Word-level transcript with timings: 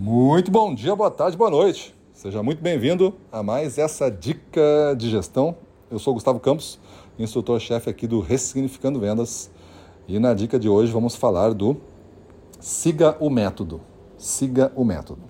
Muito 0.00 0.48
bom 0.48 0.72
dia, 0.72 0.94
boa 0.94 1.10
tarde, 1.10 1.36
boa 1.36 1.50
noite. 1.50 1.92
Seja 2.12 2.40
muito 2.40 2.62
bem-vindo 2.62 3.12
a 3.32 3.42
mais 3.42 3.78
essa 3.78 4.08
dica 4.08 4.94
de 4.96 5.10
gestão. 5.10 5.56
Eu 5.90 5.98
sou 5.98 6.14
Gustavo 6.14 6.38
Campos, 6.38 6.78
instrutor-chefe 7.18 7.90
aqui 7.90 8.06
do 8.06 8.20
Ressignificando 8.20 9.00
Vendas. 9.00 9.50
E 10.06 10.20
na 10.20 10.34
dica 10.34 10.56
de 10.56 10.68
hoje 10.68 10.92
vamos 10.92 11.16
falar 11.16 11.52
do 11.52 11.78
siga 12.60 13.16
o 13.18 13.28
método. 13.28 13.80
Siga 14.16 14.70
o 14.76 14.84
método. 14.84 15.22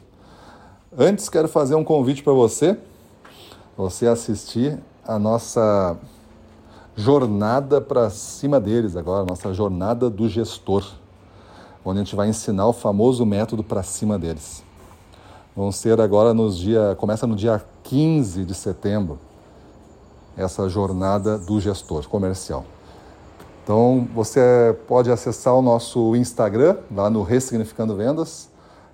Antes 0.98 1.30
quero 1.30 1.48
fazer 1.48 1.74
um 1.74 1.82
convite 1.82 2.22
para 2.22 2.34
você, 2.34 2.76
você 3.74 4.06
assistir 4.06 4.78
a 5.02 5.18
nossa 5.18 5.96
jornada 6.94 7.80
para 7.80 8.10
cima 8.10 8.60
deles 8.60 8.96
agora, 8.96 9.24
nossa 9.24 9.54
jornada 9.54 10.10
do 10.10 10.28
gestor 10.28 10.84
onde 11.88 12.00
a 12.00 12.04
gente 12.04 12.14
vai 12.14 12.28
ensinar 12.28 12.66
o 12.66 12.72
famoso 12.72 13.24
método 13.24 13.62
para 13.62 13.82
cima 13.82 14.18
deles. 14.18 14.62
Vão 15.56 15.72
ser 15.72 16.00
agora 16.00 16.32
nos 16.34 16.56
dia, 16.56 16.94
começa 16.98 17.26
no 17.26 17.34
dia 17.34 17.62
15 17.82 18.44
de 18.44 18.54
setembro, 18.54 19.18
essa 20.36 20.68
jornada 20.68 21.36
do 21.38 21.58
gestor 21.60 22.06
comercial. 22.08 22.64
Então 23.64 24.06
você 24.14 24.76
pode 24.86 25.10
acessar 25.10 25.54
o 25.54 25.62
nosso 25.62 26.14
Instagram, 26.14 26.76
lá 26.94 27.10
no 27.10 27.22
Ressignificando 27.22 27.96
Vendas. 27.96 28.48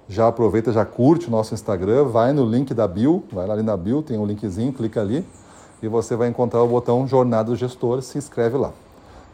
Já 0.09 0.29
aproveita, 0.29 0.73
já 0.73 0.85
curte 0.85 1.29
o 1.29 1.31
nosso 1.31 1.55
Instagram, 1.55 2.05
vai 2.05 2.33
no 2.33 2.45
link 2.45 2.75
da 2.75 2.87
bio, 2.87 3.25
vai 3.33 3.47
lá 3.47 3.55
ali 3.55 3.63
na 3.63 3.77
bio, 3.77 4.03
tem 4.03 4.19
um 4.19 4.27
linkzinho, 4.27 4.73
clica 4.73 5.01
ali 5.01 5.27
e 5.83 5.89
você 5.89 6.17
vai 6.17 6.29
encontrar 6.29 6.63
o 6.63 6.69
botão 6.69 7.07
Jornada 7.07 7.51
do 7.51 7.57
Gestor, 7.57 8.03
se 8.03 8.19
inscreve 8.19 8.57
lá. 8.57 8.73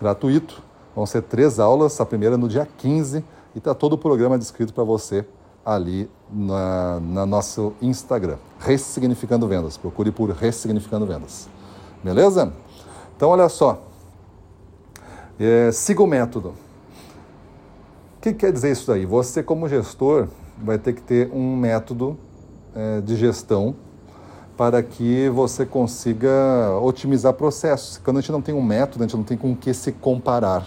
Gratuito, 0.01 0.63
vão 0.95 1.07
ser 1.07 1.23
três 1.23 1.61
aulas, 1.61 2.01
a 2.01 2.07
primeira 2.07 2.37
no 2.37 2.49
dia 2.49 2.67
15 2.79 3.25
e 3.55 3.59
está 3.59 3.75
todo 3.75 3.95
o 3.95 3.99
programa 3.99 4.39
descrito 4.39 4.73
para 4.73 4.85
você 4.85 5.25
ali 5.65 6.11
na, 6.33 7.01
na, 7.01 7.27
nosso 7.27 7.75
Instagram, 7.83 8.37
Ressignificando 8.59 9.47
Vendas. 9.47 9.77
Procure 9.77 10.11
por 10.11 10.31
Ressignificando 10.31 11.07
Vendas. 11.07 11.49
Beleza? 12.03 12.53
Então, 13.17 13.29
olha 13.29 13.49
só. 13.49 13.83
É, 15.39 15.71
siga 15.73 16.03
o 16.03 16.07
método. 16.07 16.55
O 18.17 18.21
que 18.21 18.33
quer 18.33 18.53
dizer 18.53 18.73
isso 18.73 18.87
daí? 18.87 19.07
Você, 19.07 19.43
como 19.43 19.69
gestor, 19.69 20.29
vai 20.59 20.79
ter 20.79 20.93
que 20.93 21.03
ter 21.03 21.31
um 21.33 21.57
método 21.57 22.19
é, 22.75 23.01
de 23.01 23.17
gestão 23.17 23.75
para 24.57 24.83
que 24.83 25.31
você 25.31 25.65
consiga 25.65 26.29
otimizar 26.83 27.33
processos. 27.33 27.97
Quando 27.97 28.19
a 28.19 28.21
gente 28.21 28.33
não 28.33 28.43
tem 28.43 28.55
um 28.55 28.63
método, 28.63 29.03
a 29.03 29.07
gente 29.07 29.17
não 29.17 29.25
tem 29.25 29.39
com 29.39 29.53
o 29.53 29.57
que 29.57 29.73
se 29.73 29.91
comparar. 29.93 30.67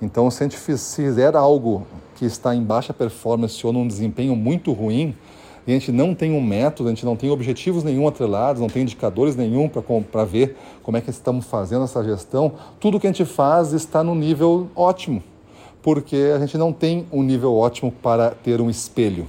Então, 0.00 0.30
se 0.30 0.42
a 0.42 0.46
gente 0.46 0.56
fizer 0.56 1.34
algo 1.34 1.86
que 2.14 2.24
está 2.24 2.54
em 2.54 2.62
baixa 2.62 2.94
performance 2.94 3.66
ou 3.66 3.72
num 3.72 3.86
desempenho 3.86 4.36
muito 4.36 4.72
ruim, 4.72 5.16
e 5.66 5.72
a 5.72 5.74
gente 5.74 5.92
não 5.92 6.14
tem 6.14 6.32
um 6.32 6.40
método, 6.40 6.88
a 6.88 6.92
gente 6.92 7.04
não 7.04 7.14
tem 7.14 7.30
objetivos 7.30 7.84
nenhum 7.84 8.08
atrelados, 8.08 8.60
não 8.60 8.68
tem 8.68 8.82
indicadores 8.82 9.36
nenhum 9.36 9.68
para 9.68 10.24
ver 10.24 10.56
como 10.82 10.96
é 10.96 11.00
que 11.00 11.10
estamos 11.10 11.44
fazendo 11.44 11.84
essa 11.84 12.02
gestão, 12.02 12.52
tudo 12.80 12.98
que 12.98 13.06
a 13.06 13.12
gente 13.12 13.26
faz 13.26 13.72
está 13.72 14.02
no 14.02 14.14
nível 14.14 14.68
ótimo, 14.74 15.22
porque 15.82 16.32
a 16.34 16.38
gente 16.38 16.56
não 16.56 16.72
tem 16.72 17.06
um 17.12 17.22
nível 17.22 17.54
ótimo 17.54 17.92
para 17.92 18.30
ter 18.30 18.60
um 18.60 18.70
espelho. 18.70 19.26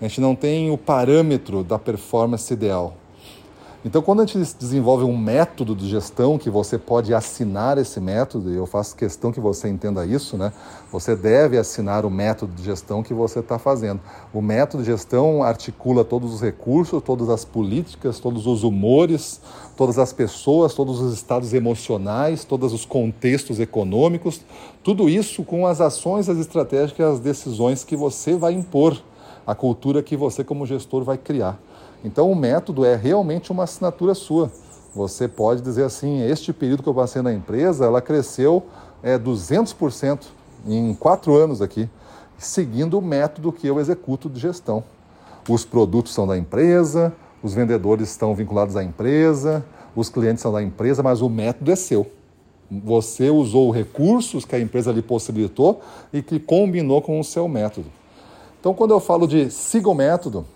A 0.00 0.08
gente 0.08 0.20
não 0.20 0.34
tem 0.34 0.70
o 0.70 0.78
parâmetro 0.78 1.62
da 1.62 1.78
performance 1.78 2.52
ideal. 2.52 2.94
Então, 3.82 4.02
quando 4.02 4.20
a 4.20 4.26
gente 4.26 4.54
desenvolve 4.58 5.04
um 5.04 5.16
método 5.16 5.74
de 5.74 5.88
gestão, 5.88 6.36
que 6.36 6.50
você 6.50 6.76
pode 6.76 7.14
assinar 7.14 7.78
esse 7.78 7.98
método, 7.98 8.52
e 8.52 8.56
eu 8.56 8.66
faço 8.66 8.94
questão 8.94 9.32
que 9.32 9.40
você 9.40 9.70
entenda 9.70 10.04
isso, 10.04 10.36
né? 10.36 10.52
Você 10.92 11.16
deve 11.16 11.56
assinar 11.56 12.04
o 12.04 12.10
método 12.10 12.52
de 12.52 12.62
gestão 12.62 13.02
que 13.02 13.14
você 13.14 13.38
está 13.38 13.58
fazendo. 13.58 13.98
O 14.34 14.42
método 14.42 14.82
de 14.82 14.90
gestão 14.90 15.42
articula 15.42 16.04
todos 16.04 16.34
os 16.34 16.42
recursos, 16.42 17.02
todas 17.02 17.30
as 17.30 17.42
políticas, 17.42 18.20
todos 18.20 18.46
os 18.46 18.64
humores, 18.64 19.40
todas 19.78 19.98
as 19.98 20.12
pessoas, 20.12 20.74
todos 20.74 21.00
os 21.00 21.14
estados 21.14 21.54
emocionais, 21.54 22.44
todos 22.44 22.74
os 22.74 22.84
contextos 22.84 23.58
econômicos, 23.58 24.42
tudo 24.84 25.08
isso 25.08 25.42
com 25.42 25.66
as 25.66 25.80
ações, 25.80 26.28
as 26.28 26.36
estratégias, 26.36 27.00
as 27.00 27.18
decisões 27.18 27.82
que 27.82 27.96
você 27.96 28.36
vai 28.36 28.52
impor, 28.52 29.02
a 29.46 29.54
cultura 29.54 30.02
que 30.02 30.18
você, 30.18 30.44
como 30.44 30.66
gestor, 30.66 31.02
vai 31.02 31.16
criar. 31.16 31.58
Então, 32.04 32.30
o 32.30 32.34
método 32.34 32.84
é 32.84 32.96
realmente 32.96 33.52
uma 33.52 33.64
assinatura 33.64 34.14
sua. 34.14 34.50
Você 34.94 35.28
pode 35.28 35.60
dizer 35.60 35.84
assim: 35.84 36.22
este 36.22 36.52
período 36.52 36.82
que 36.82 36.88
eu 36.88 36.94
passei 36.94 37.22
na 37.22 37.32
empresa, 37.32 37.84
ela 37.84 38.00
cresceu 38.00 38.64
é, 39.02 39.18
200% 39.18 40.26
em 40.66 40.94
quatro 40.94 41.34
anos 41.34 41.62
aqui, 41.62 41.88
seguindo 42.38 42.98
o 42.98 43.02
método 43.02 43.52
que 43.52 43.66
eu 43.66 43.78
executo 43.78 44.28
de 44.28 44.40
gestão. 44.40 44.82
Os 45.48 45.64
produtos 45.64 46.12
são 46.12 46.26
da 46.26 46.36
empresa, 46.36 47.12
os 47.42 47.54
vendedores 47.54 48.10
estão 48.10 48.34
vinculados 48.34 48.76
à 48.76 48.84
empresa, 48.84 49.64
os 49.94 50.08
clientes 50.08 50.42
são 50.42 50.52
da 50.52 50.62
empresa, 50.62 51.02
mas 51.02 51.22
o 51.22 51.28
método 51.28 51.70
é 51.70 51.76
seu. 51.76 52.06
Você 52.70 53.30
usou 53.30 53.70
recursos 53.70 54.44
que 54.44 54.54
a 54.54 54.60
empresa 54.60 54.92
lhe 54.92 55.02
possibilitou 55.02 55.80
e 56.12 56.22
que 56.22 56.38
combinou 56.38 57.02
com 57.02 57.18
o 57.18 57.24
seu 57.24 57.48
método. 57.48 57.86
Então, 58.60 58.74
quando 58.74 58.92
eu 58.92 59.00
falo 59.00 59.26
de 59.26 59.50
siga 59.50 59.88
o 59.88 59.94
método, 59.94 60.46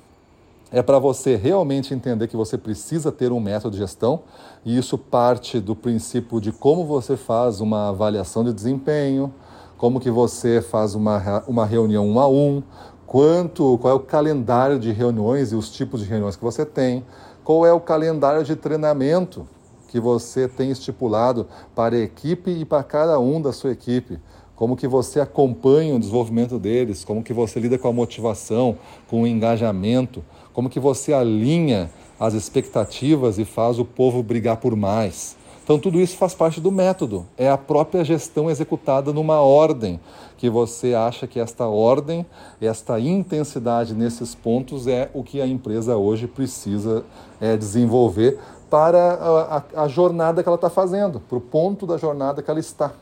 é 0.75 0.83
para 0.83 0.99
você 0.99 1.37
realmente 1.37 1.95
entender 1.95 2.27
que 2.27 2.37
você 2.37 2.59
precisa 2.59 3.13
ter 3.13 3.31
um 3.31 3.39
método 3.39 3.71
de 3.71 3.79
gestão 3.79 4.23
e 4.65 4.77
isso 4.77 4.99
parte 4.99 5.61
do 5.61 5.77
princípio 5.77 6.41
de 6.41 6.51
como 6.51 6.85
você 6.85 7.17
faz 7.17 7.61
uma 7.61 7.91
avaliação 7.91 8.43
de 8.43 8.53
desempenho, 8.53 9.33
como 9.79 10.01
que 10.01 10.11
você 10.11 10.61
faz 10.61 10.97
uma, 10.97 11.45
uma 11.47 11.65
reunião 11.65 12.05
um 12.05 12.19
a 12.19 12.27
um, 12.27 12.61
quanto, 13.07 13.79
qual 13.79 13.93
é 13.93 13.97
o 13.97 14.01
calendário 14.01 14.81
de 14.81 14.91
reuniões 14.91 15.53
e 15.53 15.55
os 15.55 15.71
tipos 15.71 16.01
de 16.01 16.09
reuniões 16.09 16.35
que 16.35 16.43
você 16.43 16.67
tem, 16.67 17.07
qual 17.45 17.65
é 17.65 17.73
o 17.73 17.79
calendário 17.79 18.43
de 18.43 18.57
treinamento 18.57 19.47
que 19.87 20.01
você 20.01 20.49
tem 20.49 20.73
estipulado 20.73 21.47
para 21.73 21.95
a 21.95 22.01
equipe 22.01 22.51
e 22.51 22.65
para 22.65 22.83
cada 22.83 23.21
um 23.21 23.41
da 23.41 23.53
sua 23.53 23.71
equipe 23.71 24.19
como 24.57 24.77
que 24.77 24.87
você 24.87 25.21
acompanha 25.21 25.97
o 25.97 25.99
desenvolvimento 25.99 26.59
deles, 26.59 27.05
como 27.05 27.23
que 27.23 27.33
você 27.33 27.59
lida 27.59 27.77
com 27.77 27.89
a 27.89 27.93
motivação, 27.93 28.79
com 29.09 29.23
o 29.23 29.27
engajamento, 29.27 30.25
como 30.55 30.71
que 30.71 30.81
você 30.81 31.13
alinha 31.13 31.91
as 32.19 32.33
expectativas 32.33 33.39
e 33.39 33.45
faz 33.45 33.79
o 33.79 33.85
povo 33.85 34.23
brigar 34.23 34.57
por 34.57 34.75
mais. 34.75 35.37
Então, 35.65 35.79
tudo 35.79 35.99
isso 35.99 36.17
faz 36.17 36.35
parte 36.35 36.61
do 36.61 36.71
método, 36.71 37.27
é 37.39 37.51
a 37.51 37.57
própria 37.57 38.05
gestão 38.05 38.51
executada 38.51 39.13
numa 39.15 39.41
ordem, 39.41 39.99
que 40.37 40.49
você 40.51 40.95
acha 40.95 41.27
que 41.27 41.41
esta 41.41 41.67
ordem, 41.67 42.25
esta 42.61 43.01
intensidade 43.01 43.95
nesses 43.95 44.35
pontos 44.35 44.87
é 44.87 45.11
o 45.15 45.23
que 45.23 45.41
a 45.41 45.47
empresa 45.47 45.97
hoje 45.97 46.27
precisa 46.27 47.03
é, 47.41 47.57
desenvolver 47.57 48.39
para 48.69 49.15
a, 49.15 49.57
a, 49.57 49.85
a 49.85 49.89
jornada 49.89 50.43
que 50.43 50.49
ela 50.49 50.57
está 50.57 50.69
fazendo, 50.69 51.19
para 51.19 51.39
o 51.39 51.41
ponto 51.41 51.87
da 51.87 51.97
jornada 51.97 52.43
que 52.43 52.51
ela 52.51 52.61
está. 52.61 52.93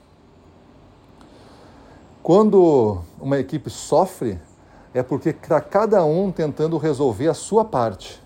Quando 2.22 2.98
uma 3.20 3.40
equipe 3.40 3.68
sofre, 3.68 4.38
é 4.94 5.02
porque 5.02 5.30
está 5.30 5.60
cada 5.60 6.04
um 6.04 6.30
tentando 6.30 6.76
resolver 6.76 7.28
a 7.28 7.34
sua 7.34 7.64
parte. 7.64 8.20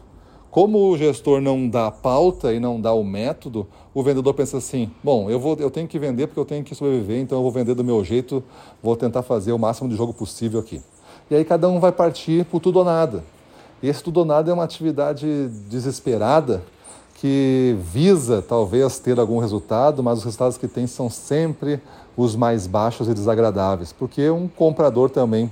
Como 0.51 0.91
o 0.91 0.97
gestor 0.97 1.41
não 1.41 1.69
dá 1.69 1.89
a 1.89 1.91
pauta 1.91 2.53
e 2.53 2.59
não 2.59 2.81
dá 2.81 2.93
o 2.93 3.05
método, 3.05 3.67
o 3.93 4.03
vendedor 4.03 4.33
pensa 4.33 4.57
assim: 4.57 4.91
bom, 5.05 5.29
eu, 5.29 5.39
vou, 5.39 5.55
eu 5.59 5.71
tenho 5.71 5.87
que 5.87 5.99
vender 5.99 6.27
porque 6.27 6.41
eu 6.41 6.47
tenho 6.47 6.65
que 6.65 6.75
sobreviver, 6.75 7.21
então 7.21 7.39
eu 7.39 7.43
vou 7.43 7.53
vender 7.53 7.75
do 7.75 7.85
meu 7.85 8.03
jeito, 8.03 8.43
vou 8.83 8.97
tentar 8.97 9.23
fazer 9.23 9.53
o 9.53 9.59
máximo 9.59 9.89
de 9.89 9.97
jogo 9.97 10.15
possível 10.15 10.59
aqui. 10.59 10.83
E 11.31 11.35
aí 11.35 11.45
cada 11.45 11.69
um 11.69 11.79
vai 11.79 11.93
partir 11.93 12.45
por 12.47 12.61
tudo 12.61 12.79
ou 12.79 12.85
nada. 12.85 13.23
E 13.83 13.89
esse 13.89 14.03
tudo 14.03 14.21
ou 14.21 14.25
nada 14.25 14.51
é 14.51 14.55
uma 14.55 14.65
atividade 14.65 15.27
desesperada 15.69 16.63
que 17.17 17.77
visa 17.81 18.41
talvez 18.41 18.99
ter 18.99 19.19
algum 19.19 19.39
resultado, 19.39 20.03
mas 20.03 20.19
os 20.19 20.25
resultados 20.25 20.57
que 20.57 20.69
tem 20.69 20.87
são 20.87 21.11
sempre 21.11 21.81
os 22.17 22.35
mais 22.35 22.67
baixos 22.67 23.09
e 23.09 23.15
desagradáveis, 23.15 23.93
porque 23.93 24.31
um 24.31 24.49
comprador 24.49 25.11
também 25.11 25.51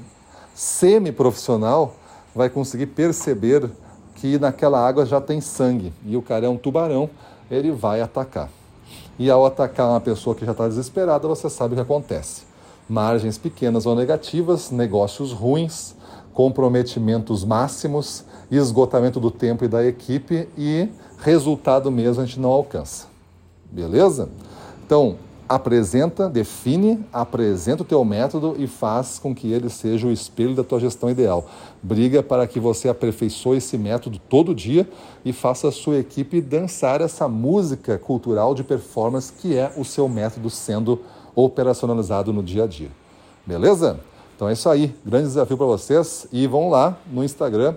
semi-profissional 0.54 1.94
vai 2.34 2.48
conseguir 2.48 2.86
perceber 2.86 3.70
que 4.14 4.38
naquela 4.38 4.86
água 4.86 5.04
já 5.04 5.20
tem 5.20 5.40
sangue 5.40 5.92
e 6.06 6.16
o 6.16 6.22
cara 6.22 6.46
é 6.46 6.48
um 6.48 6.56
tubarão, 6.56 7.10
ele 7.50 7.70
vai 7.70 8.00
atacar. 8.00 8.48
E 9.18 9.30
ao 9.30 9.44
atacar 9.44 9.88
uma 9.88 10.00
pessoa 10.00 10.34
que 10.34 10.44
já 10.44 10.52
está 10.52 10.66
desesperada, 10.66 11.28
você 11.28 11.48
sabe 11.50 11.74
o 11.74 11.76
que 11.76 11.82
acontece. 11.82 12.42
Margens 12.88 13.38
pequenas 13.38 13.86
ou 13.86 13.94
negativas, 13.94 14.70
negócios 14.70 15.32
ruins, 15.32 15.94
comprometimentos 16.32 17.44
máximos, 17.44 18.24
esgotamento 18.50 19.20
do 19.20 19.30
tempo 19.30 19.64
e 19.64 19.68
da 19.68 19.84
equipe 19.86 20.48
e 20.58 20.88
resultado 21.18 21.90
mesmo 21.90 22.22
a 22.22 22.26
gente 22.26 22.40
não 22.40 22.50
alcança. 22.50 23.06
Beleza? 23.70 24.28
Então, 24.84 25.16
apresenta, 25.48 26.28
define, 26.28 27.04
apresenta 27.12 27.82
o 27.82 27.86
teu 27.86 28.04
método 28.04 28.54
e 28.58 28.66
faz 28.66 29.18
com 29.18 29.34
que 29.34 29.52
ele 29.52 29.68
seja 29.68 30.06
o 30.06 30.12
espelho 30.12 30.54
da 30.54 30.64
tua 30.64 30.80
gestão 30.80 31.10
ideal. 31.10 31.48
Briga 31.82 32.22
para 32.22 32.46
que 32.46 32.58
você 32.58 32.88
aperfeiçoe 32.88 33.58
esse 33.58 33.76
método 33.76 34.18
todo 34.28 34.54
dia 34.54 34.88
e 35.24 35.32
faça 35.32 35.68
a 35.68 35.72
sua 35.72 35.98
equipe 35.98 36.40
dançar 36.40 37.00
essa 37.00 37.28
música 37.28 37.98
cultural 37.98 38.54
de 38.54 38.64
performance 38.64 39.32
que 39.32 39.56
é 39.56 39.72
o 39.76 39.84
seu 39.84 40.08
método 40.08 40.48
sendo 40.50 41.00
operacionalizado 41.34 42.32
no 42.32 42.42
dia 42.42 42.64
a 42.64 42.66
dia. 42.66 42.90
Beleza? 43.46 44.00
Então 44.34 44.48
é 44.48 44.52
isso 44.52 44.68
aí, 44.68 44.94
grande 45.04 45.26
desafio 45.26 45.56
para 45.56 45.66
vocês 45.66 46.26
e 46.32 46.46
vão 46.46 46.68
lá 46.68 46.98
no 47.10 47.22
Instagram, 47.22 47.74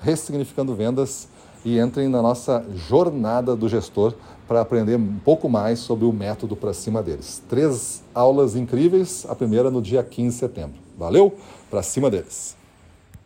Ressignificando 0.00 0.74
Vendas 0.74 1.28
e 1.64 1.78
entrem 1.78 2.08
na 2.08 2.22
nossa 2.22 2.64
jornada 2.74 3.54
do 3.54 3.68
gestor 3.68 4.14
para 4.48 4.60
aprender 4.60 4.96
um 4.96 5.18
pouco 5.24 5.48
mais 5.48 5.78
sobre 5.78 6.04
o 6.04 6.12
método 6.12 6.56
para 6.56 6.72
cima 6.72 7.02
deles. 7.02 7.42
Três 7.48 8.02
aulas 8.14 8.56
incríveis, 8.56 9.26
a 9.28 9.34
primeira 9.34 9.70
no 9.70 9.80
dia 9.80 10.02
15 10.02 10.34
de 10.34 10.40
setembro. 10.40 10.78
Valeu? 10.98 11.34
Para 11.70 11.82
cima 11.82 12.10
deles. 12.10 12.59